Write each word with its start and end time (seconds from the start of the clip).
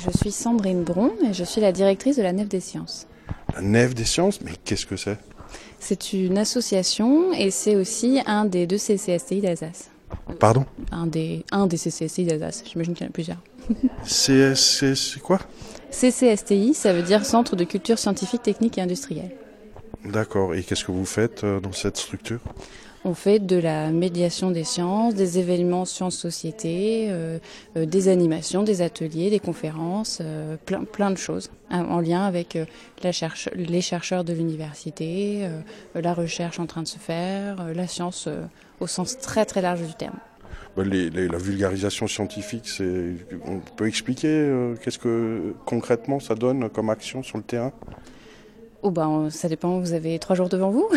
Je 0.00 0.16
suis 0.16 0.30
Sandrine 0.30 0.84
Bron 0.84 1.10
et 1.28 1.32
je 1.32 1.42
suis 1.42 1.60
la 1.60 1.72
directrice 1.72 2.16
de 2.16 2.22
la 2.22 2.32
Nef 2.32 2.48
des 2.48 2.60
Sciences. 2.60 3.08
La 3.52 3.62
Nef 3.62 3.96
des 3.96 4.04
Sciences 4.04 4.40
Mais 4.42 4.52
qu'est-ce 4.64 4.86
que 4.86 4.96
c'est? 4.96 5.18
C'est 5.80 6.12
une 6.12 6.38
association 6.38 7.32
et 7.32 7.50
c'est 7.50 7.74
aussi 7.74 8.20
un 8.24 8.44
des 8.44 8.68
deux 8.68 8.78
CCSTI 8.78 9.40
d'Alsace. 9.40 9.90
Pardon? 10.38 10.66
Un 10.92 11.08
des, 11.08 11.44
un 11.50 11.66
des 11.66 11.76
CCSTI 11.76 12.26
d'Alsace, 12.26 12.62
j'imagine 12.70 12.94
qu'il 12.94 13.02
y 13.02 13.06
en 13.08 13.10
a 13.10 13.12
plusieurs. 13.12 13.42
C'est 14.04 14.54
quoi? 15.20 15.40
CCSTI, 15.90 16.74
ça 16.74 16.92
veut 16.92 17.02
dire 17.02 17.26
Centre 17.26 17.56
de 17.56 17.64
culture 17.64 17.98
scientifique, 17.98 18.42
technique 18.42 18.78
et 18.78 18.82
industrielle. 18.82 19.32
D'accord, 20.04 20.54
et 20.54 20.62
qu'est-ce 20.62 20.84
que 20.84 20.92
vous 20.92 21.06
faites 21.06 21.42
euh, 21.42 21.58
dans 21.58 21.72
cette 21.72 21.96
structure? 21.96 22.38
On 23.04 23.14
fait 23.14 23.38
de 23.38 23.56
la 23.56 23.90
médiation 23.90 24.50
des 24.50 24.64
sciences, 24.64 25.14
des 25.14 25.38
événements 25.38 25.84
sciences-société, 25.84 27.06
euh, 27.08 27.38
euh, 27.76 27.86
des 27.86 28.08
animations, 28.08 28.62
des 28.62 28.82
ateliers, 28.82 29.30
des 29.30 29.38
conférences, 29.38 30.18
euh, 30.20 30.56
plein, 30.66 30.84
plein 30.84 31.10
de 31.10 31.16
choses 31.16 31.50
hein, 31.70 31.86
en 31.88 32.00
lien 32.00 32.24
avec 32.24 32.58
les 33.02 33.12
chercheurs 33.12 34.24
de 34.24 34.32
l'université, 34.32 35.48
la 35.94 36.14
recherche 36.14 36.58
en 36.58 36.66
train 36.66 36.82
de 36.82 36.88
se 36.88 36.98
faire, 36.98 37.72
la 37.74 37.86
science 37.86 38.28
au 38.80 38.86
sens 38.86 39.18
très 39.18 39.44
très 39.44 39.62
large 39.62 39.82
du 39.82 39.94
terme. 39.94 40.18
Bah, 40.76 40.82
la 40.84 41.38
vulgarisation 41.38 42.06
scientifique, 42.06 42.68
on 43.46 43.58
peut 43.76 43.86
expliquer 43.86 44.52
qu'est-ce 44.82 44.98
que 44.98 45.54
concrètement 45.64 46.20
ça 46.20 46.34
donne 46.34 46.68
comme 46.68 46.90
action 46.90 47.22
sur 47.22 47.38
le 47.38 47.44
terrain? 47.44 47.72
Oh 48.82 48.92
ben, 48.92 49.28
ça 49.30 49.48
dépend, 49.48 49.80
vous 49.80 49.92
avez 49.92 50.20
trois 50.20 50.36
jours 50.36 50.48
devant 50.48 50.70
vous. 50.70 50.88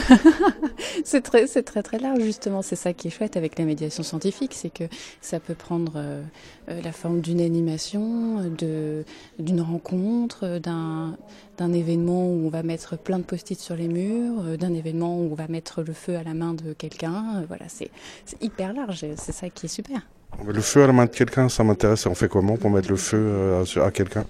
c'est 1.03 1.21
très, 1.21 1.47
c'est 1.47 1.63
très 1.63 1.81
très 1.81 1.97
large 1.97 2.21
justement. 2.21 2.61
C'est 2.61 2.75
ça 2.75 2.93
qui 2.93 3.07
est 3.07 3.11
chouette 3.11 3.37
avec 3.37 3.57
la 3.57 3.65
médiation 3.65 4.03
scientifique, 4.03 4.53
c'est 4.53 4.69
que 4.69 4.83
ça 5.19 5.39
peut 5.39 5.55
prendre 5.55 5.93
euh, 5.95 6.21
euh, 6.69 6.79
la 6.83 6.91
forme 6.91 7.21
d'une 7.21 7.41
animation, 7.41 8.43
de, 8.55 9.03
d'une 9.39 9.61
rencontre, 9.61 10.59
d'un, 10.59 11.17
d'un 11.57 11.73
événement 11.73 12.27
où 12.27 12.45
on 12.45 12.49
va 12.49 12.61
mettre 12.61 12.99
plein 12.99 13.17
de 13.17 13.23
post-it 13.23 13.59
sur 13.59 13.75
les 13.75 13.87
murs, 13.87 14.43
euh, 14.43 14.57
d'un 14.57 14.75
événement 14.75 15.17
où 15.17 15.31
on 15.31 15.35
va 15.35 15.47
mettre 15.47 15.81
le 15.81 15.93
feu 15.93 16.15
à 16.17 16.23
la 16.23 16.35
main 16.35 16.53
de 16.53 16.73
quelqu'un. 16.73 17.43
Voilà, 17.47 17.65
c'est, 17.67 17.89
c'est 18.25 18.41
hyper 18.43 18.73
large. 18.73 19.05
C'est 19.17 19.31
ça 19.31 19.49
qui 19.49 19.65
est 19.65 19.69
super. 19.69 20.01
Le 20.43 20.61
feu 20.61 20.83
à 20.83 20.87
la 20.87 20.93
main 20.93 21.05
de 21.05 21.11
quelqu'un, 21.11 21.49
ça 21.49 21.63
m'intéresse. 21.63 22.05
On 22.07 22.15
fait 22.15 22.27
comment 22.27 22.57
pour 22.57 22.69
mettre 22.69 22.89
le 22.89 22.95
feu 22.95 23.17
euh, 23.19 23.63
à 23.83 23.91
quelqu'un? 23.91 24.25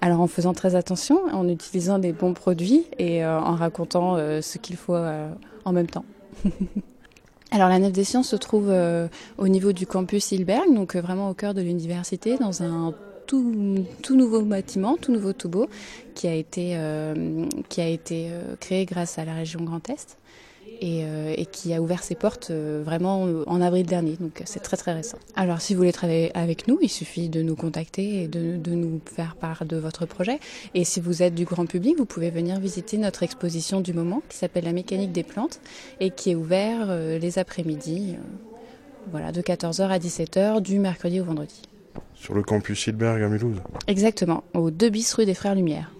Alors 0.00 0.20
en 0.20 0.26
faisant 0.26 0.52
très 0.52 0.74
attention, 0.74 1.18
en 1.32 1.48
utilisant 1.48 1.98
des 1.98 2.12
bons 2.12 2.34
produits 2.34 2.84
et 2.98 3.24
euh, 3.24 3.38
en 3.38 3.54
racontant 3.54 4.16
euh, 4.16 4.42
ce 4.42 4.58
qu'il 4.58 4.76
faut 4.76 4.96
en 4.96 5.72
même 5.72 5.86
temps. 5.86 6.04
Alors 7.50 7.68
la 7.68 7.78
Nef 7.78 7.92
des 7.92 8.04
Sciences 8.04 8.28
se 8.28 8.36
trouve 8.36 8.72
au 9.38 9.48
niveau 9.48 9.72
du 9.72 9.86
campus 9.86 10.32
Hilberg, 10.32 10.74
donc 10.74 10.96
vraiment 10.96 11.30
au 11.30 11.34
cœur 11.34 11.54
de 11.54 11.62
l'université, 11.62 12.36
dans 12.36 12.64
un 12.64 12.92
tout, 13.26 13.44
nouveau 14.10 14.42
bâtiment, 14.42 14.96
tout 15.00 15.12
nouveau 15.12 15.32
tout 15.32 15.48
beau, 15.48 15.68
qui 16.16 16.26
a 16.26 16.34
été, 16.34 16.76
qui 17.68 17.80
a 17.80 17.86
été 17.86 18.30
créé 18.58 18.84
grâce 18.86 19.20
à 19.20 19.24
la 19.24 19.34
région 19.34 19.62
Grand 19.62 19.88
Est. 19.88 20.18
Euh, 20.82 21.23
et, 21.44 21.46
qui 21.46 21.74
a 21.74 21.80
ouvert 21.80 22.02
ses 22.02 22.14
portes 22.14 22.48
euh, 22.50 22.82
vraiment 22.84 23.22
en 23.46 23.60
avril 23.60 23.86
dernier. 23.86 24.16
Donc 24.18 24.42
c'est 24.44 24.60
très 24.60 24.76
très 24.76 24.92
récent. 24.92 25.18
Alors 25.36 25.60
si 25.60 25.74
vous 25.74 25.78
voulez 25.78 25.92
travailler 25.92 26.30
avec 26.36 26.68
nous, 26.68 26.78
il 26.82 26.88
suffit 26.88 27.28
de 27.28 27.42
nous 27.42 27.56
contacter 27.56 28.24
et 28.24 28.28
de, 28.28 28.74
nous 28.74 29.00
faire 29.04 29.36
part 29.36 29.64
de 29.64 29.76
votre 29.76 30.06
projet. 30.06 30.40
Et 30.74 30.84
si 30.84 31.00
vous 31.00 31.22
êtes 31.22 31.34
du 31.34 31.44
grand 31.44 31.66
public, 31.66 31.96
vous 31.96 32.06
pouvez 32.06 32.30
venir 32.30 32.58
visiter 32.58 32.98
notre 32.98 33.22
exposition 33.22 33.80
du 33.80 33.92
moment 33.92 34.22
qui 34.28 34.36
s'appelle 34.36 34.64
La 34.64 34.72
mécanique 34.72 35.12
des 35.12 35.22
plantes 35.22 35.60
et 36.00 36.10
qui 36.10 36.30
est 36.30 36.34
ouvert 36.34 36.86
euh, 36.88 37.18
les 37.18 37.38
après-midi, 37.38 38.16
voilà, 39.10 39.32
de 39.32 39.40
14h 39.40 39.82
à 39.82 39.98
17h 39.98 40.60
du 40.60 40.78
mercredi 40.78 41.20
au 41.20 41.24
vendredi. 41.24 41.62
Sur 42.14 42.34
le 42.34 42.42
campus 42.42 42.86
Hilberg 42.86 43.22
à 43.22 43.28
Mulhouse 43.28 43.60
Exactement, 43.86 44.44
au 44.54 44.70
2 44.70 44.88
bis 44.88 45.12
rue 45.14 45.26
des 45.26 45.34
Frères 45.34 45.54
Lumière. 45.54 45.90